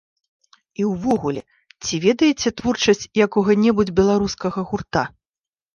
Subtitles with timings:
[0.83, 1.43] І ўвогуле,
[1.85, 5.03] ці ведаеце творчасць якога-небудзь беларускага гурта?